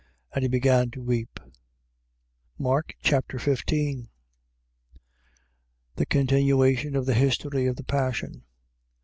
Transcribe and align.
And 0.33 0.41
he 0.41 0.47
began 0.47 0.89
to 0.89 0.99
weep, 1.03 1.39
Mark 2.57 2.95
Chapter 3.03 3.37
15 3.37 4.09
The 5.95 6.05
continuation 6.07 6.95
of 6.95 7.05
the 7.05 7.13
history 7.13 7.67
of 7.67 7.75
the 7.75 7.83
passion. 7.83 8.41